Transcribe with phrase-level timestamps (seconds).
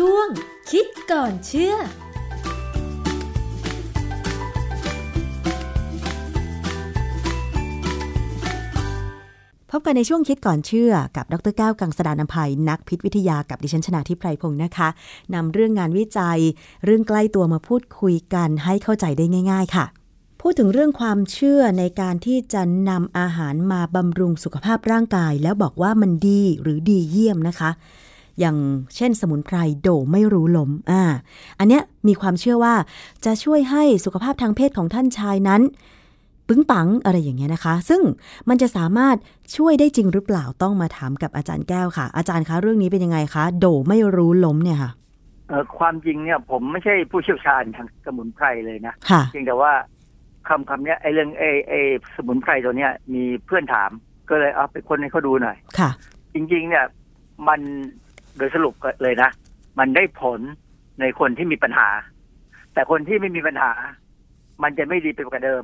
[0.00, 0.28] ช่วง
[0.70, 1.78] คิดก่อนเชื่อพ
[9.78, 14.88] บกันในช่วงคิดก่อนเชื่อกับดรแก้วกังสดานนภัยนักพิษวิทยากับดิฉันชนาทิพไพรพงศ์นะคะ
[15.34, 16.40] นำเรื่องงานวิจัย
[16.84, 19.84] เรื่องใกล้ตัวมาพูดคุยกันให้เข้าใจได้ง่าย ๆ ค่ะ
[20.40, 27.72] พูดถึงเรื่องความเชื่อในการที่จะนำอาหารมาบำรุงสุขภาพร่างกาย แล้วบอกว่ามันดีหรือดีเยี่ยมนะคะ
[28.40, 28.56] อย่าง
[28.96, 31.02] เช่นสมุนไพรโดไม่รู้ลมอ่า
[31.58, 32.74] อันเนี้ยมีความเชื่อว่า
[33.24, 35.62] จะช่วยให้สุขภาพทางเพศของท่านชายนั้น
[36.48, 38.02] ปึ้งปังอะไรอย่างเงี้ยนะคะ ซึ่ง
[38.48, 39.16] มันจะสามารถ
[39.56, 44.90] ช่วยได้จริงหรือเปล่าต้องมาถามกับอาจารย์แก้วค่ะ อาจารย์คะเรื่องนี้เป็นยังไงคะ โดไม่รู้ล้มเนี่ยค่ะ
[45.48, 49.72] เออความจริงเนี่ย ผมไม่ใช่ผู้เชี่ยวชาญทางสมุนไพรเลยนะค่ะเพียงแต่ว่า
[50.48, 51.80] คำคำเนี้ยไอ้เรื่องไอ้ไอ้
[52.16, 53.90] สมุนไพรตัวเนี้ยมีเพื่อนถาม
[54.28, 55.90] ก็เลยเอาไปคนให้เขาดูหน่อย ค่ะ
[56.34, 56.84] จริงๆ เนี่ย
[57.48, 57.60] มัน
[58.36, 59.30] โดยสรุปเลยนะ
[59.78, 60.40] มันได้ผล
[61.00, 61.88] ในคนที่มีปัญหา
[62.74, 63.72] แต่คนที่ไม่มีปัญหา
[64.62, 65.62] มันจะไม่ดีไปกว่าเดิม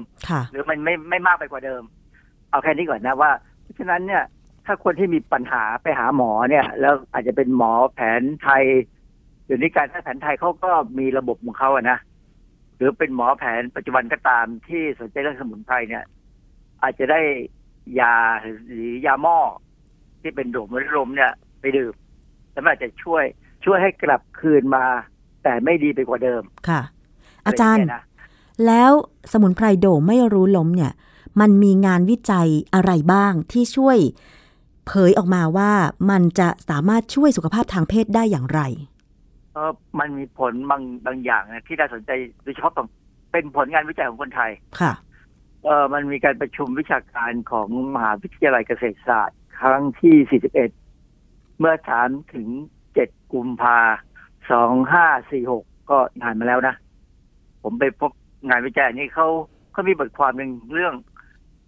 [0.51, 1.83] หรือมันไม่ไม่มากไปกว่าเดิม
[2.51, 3.31] เอาแค่นี้ก่อนนะว่า
[3.63, 4.23] เพราะฉะนั้นเนี่ย
[4.67, 8.65] ถ้าคนที่มีปัญหาไปหาหมอเนี่ย แล้วอาจจะเป็นหมอแผนไทย
[9.45, 11.99] เดี๋ยวนี้การแพทย์ไทยเขาก็มีระบบของเขาอะนะ
[12.77, 16.05] หรือเป็นหมอแผนปัจจุบันก็ตามที่สนใจเรื่องสมุนไพรเนี่ย
[16.83, 17.21] อาจจะได้
[18.01, 19.39] ยาหรือยาหม้อ
[20.21, 21.95] ที่เป็นโดมลมเนี่ย ไปดื่ม
[22.61, 23.25] แล้วมันอาจจะช่วย
[23.65, 24.85] ช่วยให้กลับคืนมา
[25.43, 26.81] แต่ไม่ดีไปกว่าเดิมค่ะ
[27.47, 27.87] อาจารย์
[28.67, 28.93] แล้ว
[29.33, 30.93] สมุนไพรโดไม่รู้ล้มเนี่ย
[31.41, 33.99] มันมีงานวิจัยอะไรบ้างที่ช่วย
[34.87, 35.71] เผยออกมาว่า
[36.11, 38.61] มันจะสามารถช่วยสุขภาพทางเพศได้อย่างไร
[39.55, 42.11] เออมันมีผลบางบางอย่างนะที่น่าสนใจ
[42.43, 42.73] โดยเฉพาะ
[43.33, 44.51] เป็นผลงานวิจัยของคนไทย
[44.81, 44.93] ค่ะ
[45.65, 50.80] เออมันมีการประชุมวิชาการของมหาวิทยาลัยเกษตรศาสตร์ ครั้งที่ 41
[51.61, 52.49] เมื่อถามถึง
[52.91, 53.79] 7กุมภา
[55.39, 56.75] 2546ก็นานมาแล้วนะ
[57.63, 58.13] ผมไปพบ
[58.49, 59.29] งานวิจัยนี้เขา
[59.73, 60.95] เขามีบทความหนึ่งเรื่อง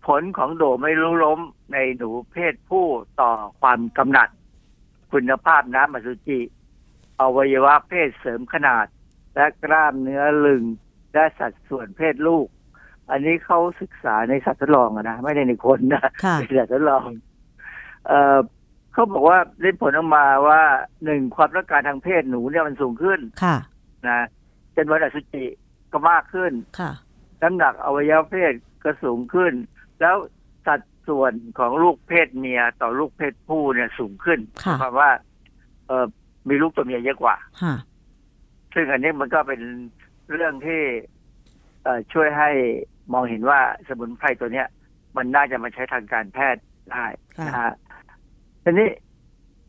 [0.06, 1.40] ผลของโดไม่รู้ล้ม
[1.72, 2.86] ในหนูเพศผู้
[3.20, 4.28] ต่อความกำหนัด
[5.12, 6.40] คุณภาพน้ำอสุจิ
[7.20, 8.86] อวัยวะเพศเสริมขนาด
[9.34, 10.64] และกล้ามเนื้อลึง
[11.12, 12.46] และสัดส่วนเพศลูก
[13.10, 16.02] อันนี้เขาศึกษาในสัตว์ทดลองนะ ไม่ได้ในคนนะ
[16.38, 17.06] เป็นสัตว์ทดลอง
[18.06, 18.38] เออ
[18.92, 20.62] เขาบอกว่าได้ผลออกมาว่า
[21.04, 23.56] หนึ่งความต้องการทางเพศหนูเนี่ยมันสูงขึ้นค่ะ
[24.08, 24.26] นะ
[24.76, 25.44] จนวันอสุจิ
[25.92, 26.92] ก็มากขึ้นค่ะ
[27.42, 28.52] น้ำหนักอวัยวะเพศ
[28.84, 29.52] ก็สูงขึ้น
[30.00, 30.16] แล้ว
[30.66, 34.40] สัดส่วนของลูกเพศเมียต่อลูกเพศผู้เนี่ยสูงขึ้น
[34.78, 35.10] เพราะว่า
[35.86, 36.06] เออ
[36.48, 37.36] มีลูกตัวเมียเยอะกว่า
[38.74, 39.60] ซึ่งอันนี้มันก็เป็น
[40.32, 40.82] เรื่องที่
[41.82, 42.50] เอช่วยให้
[43.12, 44.68] มองเห็นว่าสมุนไพรตัวเนี้ย
[45.16, 47.06] มันน่าจะมาใช้ทางการแพทย์ได้
[47.46, 47.72] นะฮะ
[48.62, 48.90] ทีนี้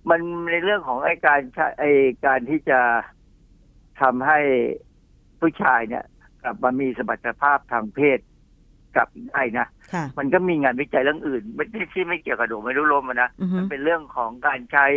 [0.10, 0.22] มัน
[0.52, 1.42] ในเรื่องของไอ้การ
[1.80, 1.92] ไอ้
[2.26, 2.80] การที่จะ
[4.02, 4.40] ทำให้
[5.40, 6.04] ผู้ชายเนี่ย
[6.42, 8.20] กลับมามีสมรรถภาพทางเพศ
[8.96, 9.68] กลับได้นะ
[10.18, 14.88] มันก็มีงานวิจัยเรื่องอื่น ไม่ที่ไม่เกี่ยวกับโด่ไม่รู้ล้มนะมันเป็นเรื่องของการใช้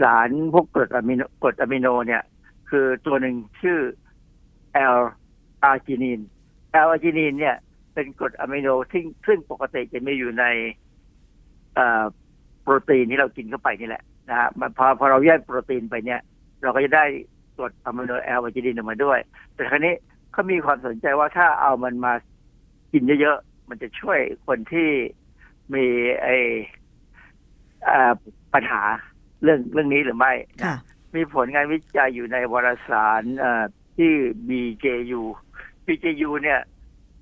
[0.00, 2.22] สารพวกกรดอะมิโนกรดอะมิโน เนี่ย
[2.70, 3.78] คือตัวหนึ่งชื่อ
[4.72, 6.20] L-arginine
[6.72, 7.56] L-arginine เนี่ย
[7.94, 10.44] เป็นกรดอะมิโนที่ซึ่งปกติจะมีอยู่ใน
[12.62, 16.20] โปรตีนที่เรากินเข้าไปนี่แหละนะฮะพอพอเราแยกโปรตีนไปเนี่ย
[16.62, 17.04] เราก็จะได้
[17.56, 19.18] กรดอะมิโน L-arginine ออกมาด้วย
[19.54, 19.94] แต่ครั้นี้
[20.32, 22.12] เขามีความสนใจว่าถ้าเอามันมา
[22.92, 24.88] กินเยอะๆ มันจะช่วยคนที่
[25.74, 25.84] มี
[26.22, 26.28] ไอ
[28.54, 28.82] ปัญหา
[29.42, 30.32] เรื่องเรื่องนี้หรือไม่
[31.14, 33.22] มีผลงานวิจัยอยู่ในวารสาร
[33.96, 34.12] ที่
[34.48, 35.22] BJU
[35.86, 36.60] BJU เนี่ย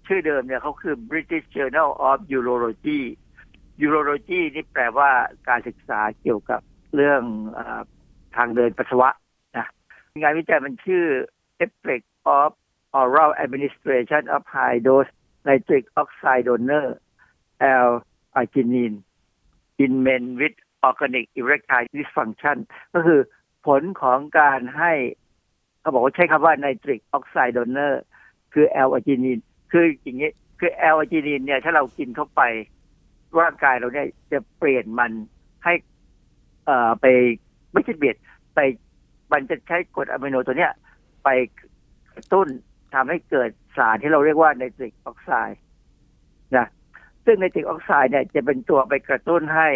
[0.06, 3.00] ชื่อเดิมเนี่ยเขาคือ British Journal of Urology
[3.84, 5.10] Urology นี่แปลว่า
[5.48, 6.60] การศึกษาเกี่ยวกับ
[6.94, 7.22] เรื่อง
[7.59, 7.60] อ
[8.37, 9.10] ทางเดินปัสสาวะ
[10.22, 11.04] งานวิจัยมันชื่อ
[11.64, 12.06] Effect
[12.38, 12.50] of
[13.00, 15.10] Oral Administration of High Dose
[15.47, 16.87] Nitric Oxide Donor
[17.84, 18.99] L-arginine
[19.84, 20.56] in Men with
[20.88, 22.56] Organic Erectile Dysfunction
[22.94, 23.20] ก็คือ
[23.67, 24.93] ผลของการให้
[25.81, 27.94] เขาบอกว่าใช้คำว่า Nitric Oxide Donor
[28.52, 30.31] คือ L-arginine คืออย่างนี้
[30.61, 32.43] คือ L-arginine เนี่ยถ้าเรากินเข้าไป
[33.40, 35.12] ร่างกายเราเนี่ยจะเปลี่ยนมัน
[35.64, 35.73] ให้
[36.64, 37.06] เอ่อไป
[37.73, 38.17] ไม่ใช่เบียด
[38.55, 38.61] ไป
[39.32, 40.73] มันจะใช้กรดอะมิโนตัวเนี้ย
[41.25, 41.28] ไป
[42.14, 42.49] กระตุ้น
[42.94, 45.61] ทำให้เกิดสารที่เราเรียกว่าไนตริกออกไซด์
[46.56, 46.67] นะ
[47.25, 49.69] ซึ่งไนตริกออกไซด์เนี่ยจะเป็นตัวไปกระตุ้นให้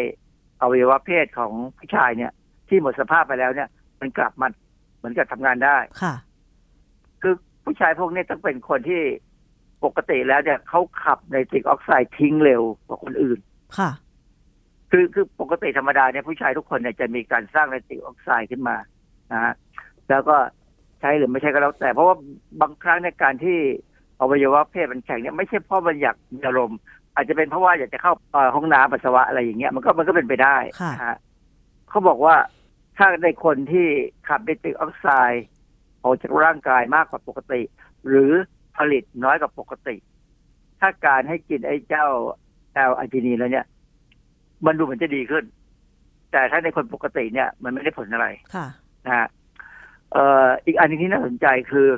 [0.60, 2.32] อวัยวะเพศของผู้ชายเนี่ย
[2.68, 3.68] ที่หมดสภาพไปแล้วเนี่ย
[4.00, 4.48] มันกลับมา
[4.96, 6.14] เหมือนกับทำงานได้ค่ะ
[7.22, 9.02] คือผู้ชายพวกนี้ต้องเป็นคนที่
[9.84, 13.38] ปกติแล้วเนี่ยเขาขับไนตริกออกไซด์ทิ้งเร็วกว่าคนอื่น
[13.78, 13.90] ค่ะ
[14.90, 18.76] คือคือปกติธรรมดาเนี่ยผู้ชายทุกคนเนี่ยจะมีการสร้างไนตริกออกไซด์ขึ้นมา
[19.32, 19.54] นะฮะ
[20.10, 20.36] แล้วก็
[21.00, 22.16] ใช้หรือไม่ใช่ก็แล้วแต่ เพราะว่า
[22.60, 23.58] บางครั้งในการที่
[24.20, 26.78] อวัยวะเพศมันแข็งเนี่ยไม่ใช่เพราะมันอยากมีอารมณ์
[27.14, 28.12] อาจจะเป็นเพราะว่าอยากจะเข้า
[28.56, 30.56] ห้องน้ำปัสสาวะอะไรอย่างเงี้ยมันก็มันก็เป็นไปได้
[30.94, 31.18] นะฮะ
[31.90, 32.34] เขาบอกว่า
[32.96, 33.86] ถ้าในคนที่
[34.28, 35.46] ขับไนตริกออกไซด์
[36.04, 37.60] ออกจากร่างกายมากกว่าปกติ
[38.06, 38.32] หรือ
[38.76, 39.96] ผลิตน้อยกว่าปกติ
[40.80, 42.06] ถ้าการให้กินไอ้เจ้า
[42.74, 43.66] แอลอาจินีแล้วเนี่ย
[44.66, 45.44] มันดูเหมือนจะดีขึ้น
[46.32, 48.66] แต่ถ้าในคนปกติเนี่ย มันไม่ได้ผลอะไรค่ะ
[49.06, 49.28] นะฮะ
[50.12, 51.88] เอ่ออีกอันนึงที่น่าสนใจคือ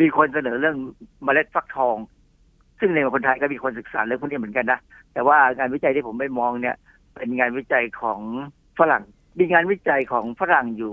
[0.00, 0.76] มีคนเสนอเรื่อง
[1.24, 1.96] เมล็ดฟักทอง
[2.80, 4.78] ซึ่งในคนไทยก็มีคนศึกษาเรื่องพวกนี้เหมือนกันนะ
[5.12, 6.76] แต่ว่างานวิจัยที่ผมไม่มองเนี่ย
[7.14, 8.20] เป็นงานวิจัยของ
[8.78, 9.02] ฝรั่ง
[9.38, 10.92] มีงานวิจัยของฝรั่งอยู่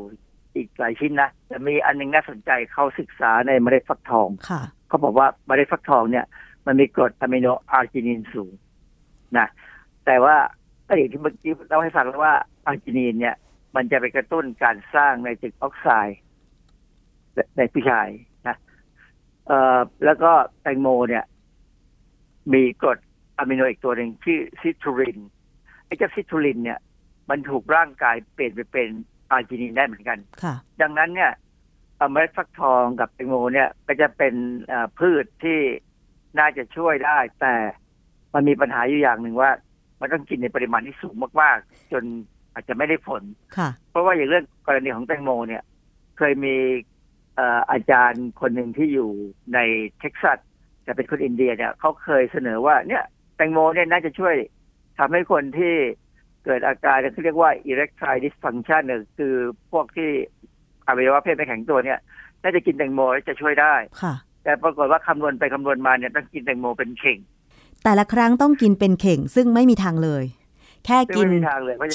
[0.55, 4.29] อีกหลายชิ้นนะแต่มีอันนึงน่าสนใจเขาศึกษาในเมล็ดฟักทอง
[4.89, 6.25] เขาบอกว่าเมล็ดฟักทองเนี่ย
[6.65, 8.51] มันมีกรดอะมิโนอาร์จินินสูง
[9.37, 9.47] นะ
[10.05, 10.35] แต่ว่า
[10.87, 13.35] ก็อย่างที่เมื่อกี้เราให้ฟังแล้วว่าอาร์จินีนเนี่ย
[13.75, 16.19] มันจะไปกระตุ้นการสร้างในตึกออกไซด์
[17.57, 18.07] ในผู้ชาย
[18.47, 18.55] นะ
[19.47, 20.31] เอ่อแล้วก็
[20.61, 21.23] แตงโมเนี่ย
[22.53, 22.99] มีกรด
[23.37, 25.17] อะมิโนอีกตัวหนึ่งชื่อซิทูริน
[25.85, 26.79] ไอ้เจ้าซิทูรินเนี่ย
[27.29, 28.87] มันถูกร่างกายเปลี่ยนไปเป็น
[29.31, 31.31] อาร์จินินได้เหมือนกันค่ะดังนั้นเนี่ย
[32.11, 34.35] เมล็ดฟักทองกับแตงโมเนี่ยก็จะเป็น
[34.99, 35.59] พืชที่
[36.39, 37.55] น่าจะช่วยได้ แต่
[38.33, 39.51] มันมีปัญหาอยู่อย่างหนึ่งว่า
[39.99, 42.03] มันต้องกินในปริมาณที่สูงมากๆ จน
[42.53, 43.23] อาจจะไม่ได้ผล
[43.57, 45.63] ค่ะเพราะว่าอย่างเรื่องกรณีของแตงโมเนี่ย
[46.17, 46.55] เคยมี
[47.71, 49.09] อาจารย์คนหนึ่งที่อยู่
[49.53, 49.59] ใน
[49.99, 50.39] เท็กซัส
[50.83, 53.03] แต่เป็นคนอินเดียเนี่ยเขาเคยเสนอว่าเนี่ย
[53.35, 54.35] แตงโมเนี่ยน่าจะช่วย
[54.99, 55.75] ทำให้คนที่
[56.45, 59.35] เกิดอาการที่เรียกว่า erectile dysfunction เนี่ยคือ
[59.71, 60.11] พวกที่
[60.89, 61.99] อวัยวะเพศไม่แข็งตัวเนี่ย
[62.43, 64.13] น่าจะกินแตงโมแล้วจะช่วยได้ค่ะ
[64.43, 67.17] แต่ปรากฏว่าคำนวณไปคำนวณมาเนี่ยต้องกินแตงโมเป็นเข่ง
[67.83, 70.23] แต่ละครั้งต้องกินเป็นเข่งซึ่งไม่มีทางเลย
[70.85, 71.29] แค่กิน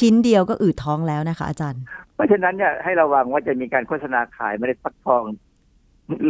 [0.01, 1.83] ชิ้นเดียวก็อืดท้องแล้วนะคะ อาจารย์
[2.15, 5.23] เพราะฉะนั้นเนี่ยให้ระวังว่าจะมีการโฆษณาขายไม่ได้ฟักทอง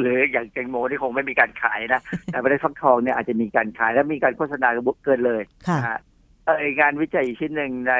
[0.01, 4.69] หรืออย่างแตงโมที่คงไม่มีการขายนะ แต่เมล็ดฟักทองเนี่ยอาจจะมีการขายและมีการโฆษณา
[5.05, 5.79] เกินเลยค่ะ
[6.81, 7.95] งานวิจัยอีกชิ้นหนึ่งใน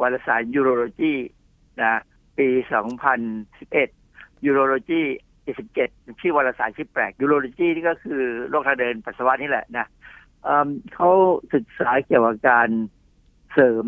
[0.00, 1.12] วารสาร Urology
[1.82, 2.00] นะ
[2.38, 2.48] ปี
[3.08, 3.99] 2011
[4.46, 5.02] Urology
[5.60, 9.86] 77ชื่อวารสารชื่อแปลก Urology นี่ก็คือโรคทางเดินปัสสาวะนี่แหละนะ
[10.94, 11.10] เขา
[11.54, 12.68] ศึกษาเกี่ยวกับการ
[13.52, 13.84] เสริม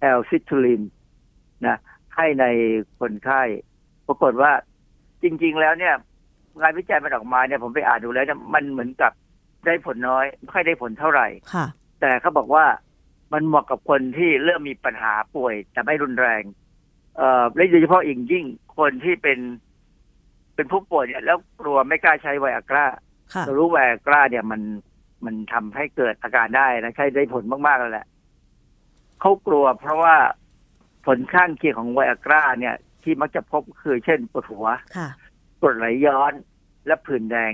[0.00, 0.82] L-citrulline
[1.66, 1.76] นะ
[2.16, 2.44] ให้ใน
[3.00, 3.42] คนไข้
[4.06, 4.52] ปรากฏว่า
[5.22, 5.94] จริง ๆ แล้วเนี่ย
[6.60, 9.12] งานวิจัยมันออกมาเนี่ยผมไปอ่านดูแล้วเนี่ยมันเหมือนกับ
[9.64, 11.66] ได้ผลน้อย ไม่ค่อยได้ผลเท่าไหร่ค่ะ
[12.00, 12.64] แต่เขาบอกว่า
[13.32, 16.42] มันเหมาะกับคนที่เริ่มมีปัญหาป่วย แต่ไม่รุนแรง
[17.16, 18.44] เอ่อและโดยเฉพาะอีกยิ่ง
[18.78, 19.38] คนที่เป็น
[20.60, 22.86] เป็นผู้ป่วยเนี่ยแล้วกลัวไม่กล้าใช้ไวอากร้า
[23.44, 24.60] เรารู้ไวอากร้าเนี่ยมัน
[25.24, 28.06] มันทำให้เกิดอาการได้นะใช้ได้ผลมากๆแล้วแหละ
[29.20, 30.16] เขากลัวเพราะว่า
[31.06, 34.66] ผลข้างเคียงของไวอากร้าเนี่ย ที่มักจะพบคือเช่นปวดหัว
[35.60, 36.32] ปวดไหลย้อน
[36.86, 37.52] และผื่นแดง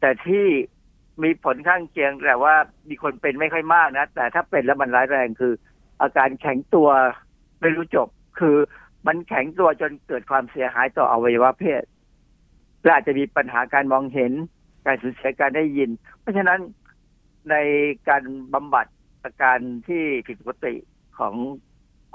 [0.00, 0.46] แต่ที่
[1.22, 2.54] มีผลข้างเคียงแต่ว่า
[2.88, 5.52] มีคนเป็นไม่ค่อยมากนะ แต่ถ้าเป็นแล้วมันร้ายแรงคือ
[6.00, 6.88] อาการแข็งตัว
[7.60, 8.08] ไม่รู้จบ
[8.38, 8.56] คือ
[9.06, 11.82] มันแข็งตัวจนเกิดความเสียหายต่ออวัยวะเพศ
[12.86, 14.32] และอาจจะมีปัญหาการมองเห็น
[14.86, 15.90] การสูญเสียการได้ยิน
[16.20, 16.60] เพราะฉะนั้น
[17.50, 17.54] ใน
[18.08, 18.22] การ
[18.54, 18.86] บำบัด
[19.24, 20.74] อาการที่ผิดปกติ
[21.18, 21.34] ของ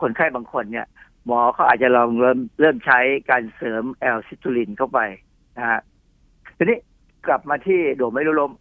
[0.02, 0.88] คนไข้บางคนเนี่ย
[1.26, 3.00] หมอเขาอาจจะลองเริ่มเริ่มใช้
[3.30, 5.00] การเสริมแอลซิตูลินเข้าไป
[5.58, 5.82] นะฮะ
[6.58, 6.78] ทีนี้
[7.28, 8.52] กลับมาที่โดไม่รู้ลม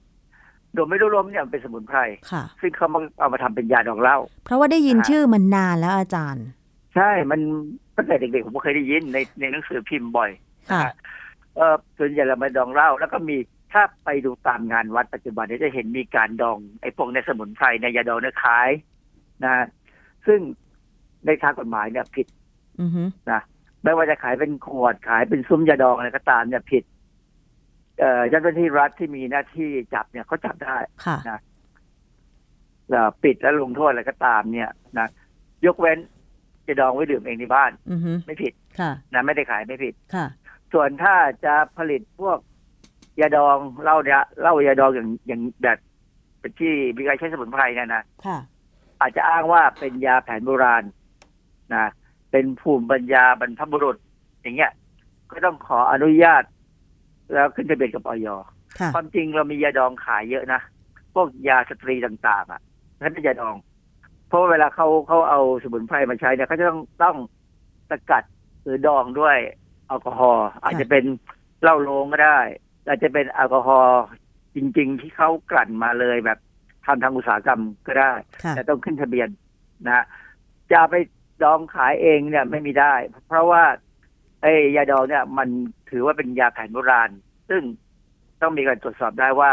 [0.74, 1.98] โดไม่รู้ลมเนี่ยเป็นสมุนไพร
[2.60, 2.88] ซึ่งเขา
[3.18, 6.46] เอามาทำเป็นยาดองเหล้าเพราะว่าได้ยินชื่อมันนานแล้วอาจารย์
[6.96, 7.40] ใช่มัน
[7.96, 10.30] ตั้งแต่เด็กๆผมก็เคยได้ยินในในหนังสือพิมพ์บ่อย
[11.60, 13.36] ค่ะเออส่วนใหญ่เรามาดองเหล้าแล้วก็มี
[13.72, 18.70] ถ้าไปดูตามงานวัดปัจจุบันเนี่ยจะเห็นมีการดองไอ้พวกในสมุนไพรในยาดองเนี่ยขาย
[19.44, 19.66] นะ
[20.26, 20.40] ซึ่ง
[21.26, 22.26] ในทางกฎหมายเนี่ยผิด
[23.30, 23.40] นะ
[23.84, 26.84] ไม่ว่าจะขายเป็นขวดขายเป็นซุ้มยาดองอะไรก็ตามเนี่ยผิด
[28.00, 30.76] เอ่อเจ้าหน้าที่รัฐที่มีหน้าที่จับเนี่ยเขาจับได้
[31.28, 31.38] นะ
[33.22, 35.08] ปิดแล้วลงโทษอะไรก็ตามเนี่ยนะ
[35.66, 35.98] ยกเว้น
[36.66, 37.70] จะดองไว้ดื่มเองในบ้าน
[38.26, 38.52] ไม่ผิด
[39.14, 39.94] นะไม่ได้ขายไม่ผิด
[40.72, 42.38] ส่วนถ้าจะผลิตพวก
[43.20, 45.78] ยาดองเหล้าเนี่ยเหล้ายาดองอย่างอย่างแบบ
[46.40, 48.02] เป็นที่มีการใช้สมุนไพรเนี่ยนะ
[49.00, 50.82] อาจจะอ้างว่าเป็นยาแผนโบราณ
[51.74, 51.86] นะ
[52.30, 53.96] เป็นภูมิปัญญาบรรพบุรุษ
[54.42, 54.72] อย่างเงี้ย
[55.30, 56.42] ก็ต้องขออนุญาต
[57.32, 58.28] แล้วขึ้นทะเบียนกับออย
[58.94, 60.60] ความจริงเรามียาดองขายเยอะนะ
[61.14, 62.60] พวกยาสตรีต่างๆ อะ
[63.00, 63.56] นั่นเป็นยาดอง
[64.28, 67.16] เพราะเวลาเขาเขาเอาสมุนไพรมาใช้เนี่ยเขาจะต้องต้อง
[67.90, 68.24] สกัด
[68.62, 69.36] หรือดองด้วย
[69.90, 71.04] แอลกอฮอล์อาจจะเป็น
[71.62, 72.38] เหล้าโลงก็ได้
[72.86, 74.02] อาจจะเป็นแอลกอฮอล์
[74.56, 76.38] จริง ๆ ที่เขากลั่นมาเลยแบบ
[76.86, 78.12] ทำทางอุตสาหกรรมก็ได้
[78.50, 79.28] แต่ต้องขึ้นทะเบียน
[79.86, 80.04] นะ
[80.72, 80.94] จะไป
[81.42, 82.94] ดองขายเองเนี่ยไม่มีได้
[83.26, 83.62] เพราะว่า
[84.42, 85.48] ไอ้ยาดองเนี่ย มัน
[85.90, 87.10] ถือว่าเป็นยาแผนโบราณ
[87.50, 87.62] ซึ่ง
[88.42, 89.52] ต้องมีการตรวจสอบได้ว่า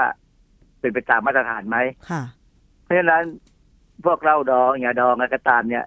[0.80, 1.78] เป็นไปตามมาตรฐานไหม
[2.84, 3.24] เพราะฉะนั้น
[4.06, 5.86] พวกเหล้าดองยาดองอะไรก็ตามเนี่ย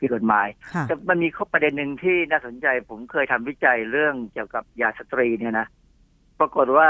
[0.00, 0.48] ผิดกฎหมาย
[0.88, 5.66] แต่มันมีข้อประเด็นหนึ่งที่น่าสนใจ ผมเคยทำวิจัยเรื่องเกี่ยวกับยาสตรีเนี่ยนะ
[6.40, 6.88] ปรากฏว่า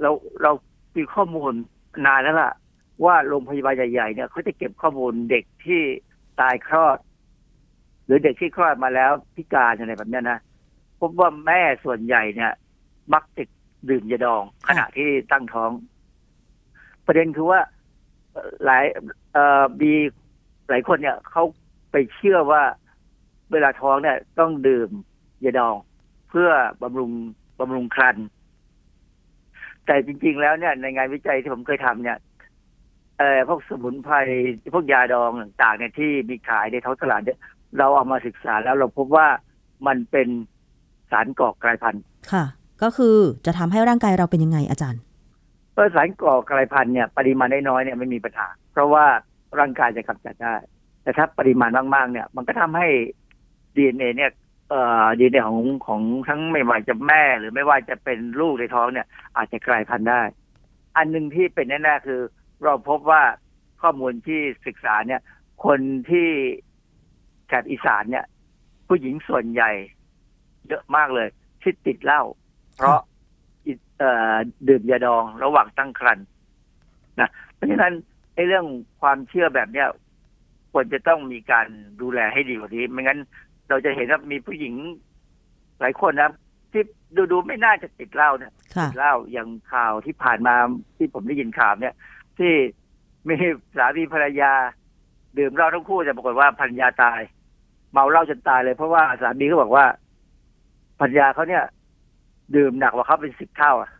[0.00, 0.10] เรา
[0.42, 0.52] เรา
[0.96, 1.52] มีข้อมูล
[2.06, 2.52] นานแล้วล่ะ
[3.04, 5.82] ว่าโรงพยาบาลใหญ่ๆเนี่ยเขาจะเก็บข้อมูลเด็กที่
[6.40, 6.98] ตายคลอด
[8.06, 10.38] หรือเด็กที่คลอดมาแล้วพิการอะไรแบบนี้นะ
[11.00, 12.52] พบว่าแม่ส่วนใหญ่เนี่ย
[13.14, 13.44] มักจะ
[13.90, 15.70] ดื่มยาดอง ขณะที่ตั้งท้อง
[17.06, 17.60] ประเด็นคือว่า
[18.64, 18.84] หลาย
[19.32, 19.92] เอ่อมี
[20.68, 21.44] หลายคนเนี่ยเขา
[21.90, 22.62] ไปเชื่อว่า
[23.52, 24.90] เวลาท้องเนี่ยต้องดื่ม
[25.44, 25.76] ยาดอง
[26.30, 26.50] เพื่อ
[26.82, 27.10] บำรุง
[27.60, 28.16] บำรุงครัน
[29.86, 32.18] แต่จริง ๆ แล้วเนี่ย ในงานวิจัยที่ผมเคยทำเนี่ย
[33.18, 34.14] เอ่อพวกสมุนไพร
[34.74, 37.38] พวกยาดองต่างๆเนี่ยที่มีขายในท้องตลาดเนี่ย
[37.78, 39.26] เราเอามาศึกษาแล้วเราพบว่า
[39.86, 40.28] มันเป็น
[41.10, 42.02] สารก่อกลายพันธุ์
[42.32, 42.44] ค่ะ
[42.82, 43.16] ก็คือ
[43.46, 45.00] จะทำให้ร่างกายเราเป็นยังไงอาจารย์
[45.74, 49.04] เออสารก่อกลายพันธุ์เนี่ยปริมาณน้อยๆเนี่ยไม่มีปัญหา เพราะว่า
[49.58, 50.54] ร่างกายจะกำจัดได้
[51.06, 52.88] แต่ถ้าปริมาณมากๆ เนี่ย มันก็ทำให้
[53.76, 54.30] ดีเอ็นเอเนี่ย
[54.70, 60.22] เอ่อดีเอ็นเอของของทั้งไม่ว่าจะแม่หรือไม่ว่าจะเป็นลูกในท้องเนี่ย อาจจะกลายพันธุ์ได้
[60.96, 62.20] อันหนึ่งที่เป็นแน่ๆคือ
[62.62, 63.22] เราพบว่า
[63.82, 65.20] ข้อมูลที่ศึกษาเนี่ย
[65.64, 66.28] คนที่
[67.46, 68.24] แถบอีสานเนี่ย
[68.88, 69.70] ผู้หญิงส่วนใหญ่
[70.68, 71.28] เยอะมากเลย
[71.62, 72.22] ที่ติดเหล้า
[72.76, 72.98] เพราะ
[74.68, 76.26] ดื่มยาดองระหว่างตั้งครรภ์
[77.20, 77.92] นะเพราะฉะนั้น
[78.34, 78.66] ไอ้เรื่อง
[79.00, 79.88] ความเชื่อแบบเนี้ย
[80.78, 81.66] ควรจะต้องมีการ
[82.02, 83.18] ดูแลให้ดีกว่านี้ไม่งั้น
[83.68, 84.74] เราจะเห็นว่ามีผู้หญิง
[85.80, 86.30] หลายคนนะ
[86.72, 86.82] ที่
[87.16, 88.52] ดูดูไม่น่าจะติดเหล้าเนี่ย
[88.82, 90.54] ติดเหล้าอย่างข่าวที่ผ่านมา
[90.96, 91.94] ที่ผมได้ยินข่าวเนี่ย
[92.38, 92.52] ที่
[93.28, 93.34] มี
[93.76, 94.52] สามีภรรยา
[95.38, 97.20] ดื่มเหล้าทั้งคู่แต่ปรากฏว่าภรรยาตาย
[97.92, 99.86] เมาเหล้าจนตายเลย เพราะว่าสามีเขาบอกว่า
[101.00, 101.64] ภรรยาเขาเนี่ย
[102.56, 103.90] ดื่มหนักกว่าเขาเป็นสิบเท่าอะ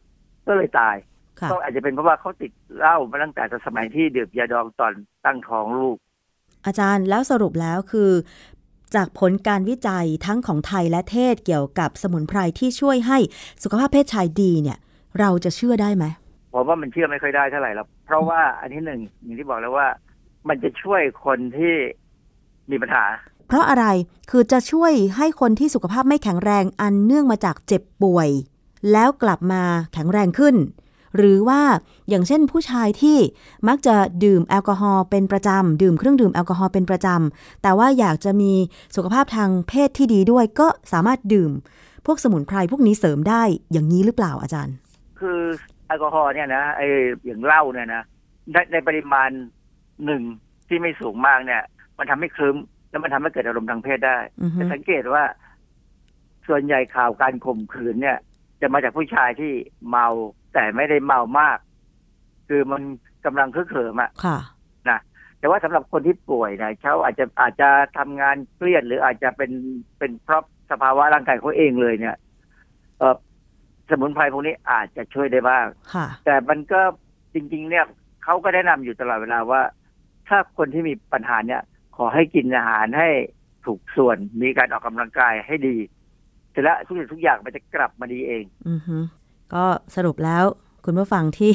[0.47, 0.97] ก็เลยตาย
[1.50, 4.92] ก็อาจจะเป็นเพราะว่าเขาติดเหล้ามาตั้งแต่สมัยที่ดื่มยาดองตอน
[5.25, 5.99] ตั้งท้องลูก
[6.66, 8.11] อาจารย์แล้วสรุปแล้วคือ
[8.94, 13.18] จากผลการวิจัยทั้งของไทยและเทศเกี่ยวกับสมุนไพรที่ช่วยให้
[13.62, 14.78] สุขภาพเพศชายดีเนี่ย
[15.20, 16.04] เราจะเชื่อได้ไหม
[16.52, 19.87] ผมว่ามันเชื่อไม่ค่อยได้เท่าไหร่แล้วเพราะว่าอันที่หนึ่งอย่างที่บอกแล้วว่า
[20.49, 21.75] มันจะช่วยคนที่
[22.70, 23.04] มีปัญหา
[23.49, 23.87] เพราะอะไร
[24.30, 28.28] คือจะช่วยให้คนที่สุขภาพไม่แข็งแรงอันเนื่องมาจากเจ็บป่วย
[28.92, 29.62] แล้วกลับมา
[29.94, 30.54] แข็งแรงขึ้น
[31.16, 31.61] หรือว่า
[32.08, 33.18] อย่างเช่นผู้ชายที่
[33.68, 38.52] มักจะดื่มแอลกอฮอล์เป็นประจำ ดื่มเครื่องดื่มแอลกอฮอล์เป็นประจำ แต่ว่าอยากจะมี
[38.96, 41.50] สุขภาพทางเพศที่ดีด้วย ก็สามารถดื่ม
[42.06, 43.42] พวกสมุนไพรพวกนี้เสริมได้
[43.73, 44.75] อย่างนี้หรือเปล่าอาจารย์
[45.20, 45.40] คือ
[45.87, 46.80] แอลกอฮอล์เนี่ยนะไอ
[47.26, 48.02] อย่างเหล้าเนี่ยนะ
[48.52, 49.30] ในในปริมาณ
[50.04, 50.23] หนึ่ง
[50.68, 51.62] ที่ไม่สูงมากเนี่ย
[51.99, 52.56] มันทำให้คลึ้ม
[52.90, 54.18] แล้วมันทำให้เกิดอารมณ์ทางเพศได้
[54.58, 55.25] จะสังเกตว่า
[56.49, 58.18] ส่วนใหญ่ข่าวการข่มขืนเนี่ย
[58.61, 59.52] จะมาจากผู้ชายที่
[59.88, 60.06] เมา
[60.56, 61.58] แต่ไม่ได้เมามาก
[62.48, 62.82] คือมัน
[63.25, 64.10] กำลังคึกเขิมอะ
[64.90, 65.00] นะ
[65.38, 69.50] แต่ว่าสำหรับคนที่ป่วยนะเขาอาจจะอาจจะทำงานเครียดหรืออาจจะเป็น
[69.98, 72.16] เป็นเพราะสภาวะร่างกายเขาเองเลยเนี่ย
[72.98, 73.16] เออ
[73.90, 75.66] สมุนไพรพวกนี้อาจจะช่วยได้บ้าง
[76.25, 76.80] แต่มันก็
[77.34, 77.84] จริง ๆ เนี่ย
[78.25, 79.62] เขาก็แนะนำอยู่ตลอดเวลาว่า
[80.28, 81.62] ถ้าคนที่มีปัญหาเนี่ย
[81.96, 83.08] ขอให้กินอาหารให้
[83.66, 85.76] ถูกส่วนมีการออกกำลังกายให้ดี
[86.50, 88.96] เสร็จแล้วทุกสิ่งทุกอย่างมันจะกลับมาดีเอง อือฮึ
[89.55, 90.45] ก็สรุปแล้ว
[90.85, 91.53] คุณผู้ฟังที่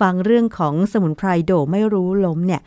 [0.00, 2.62] ฟังเรื่องของสมุนไพรโดไม่รู้ล้มเนี่ย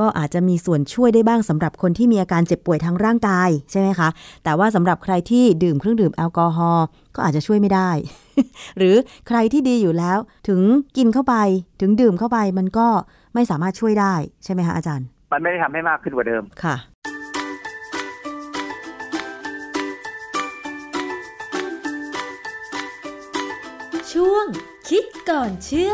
[0.00, 4.08] ก็อาจจะมีส่วนช่วยได้บ้างสำหรับคนที่มีอาการเจ็บป่วยทางร่างกายใช่ไหมคะ
[4.44, 7.90] แต่ว่าสำหรับใครที่ดื่มเครื่องดื่มแอลกอฮอล์ก็อาจจะช่วยไม่ได้
[8.78, 8.94] หรือ
[9.28, 10.60] ใครที่ดีอยู่แล้ว ถึง
[10.96, 11.34] กินเข้าไป
[11.80, 12.88] ถึงดื่มเข้าไปมันก็
[13.34, 14.14] ไม่สามารถช่วยได้
[14.44, 16.76] ใช่ไหมคะอาจารย์ มันไม่ได้ทำให้มากขึ้นกว่าเดิมค่ะ
[24.90, 25.92] คิดก่อนเชื่อ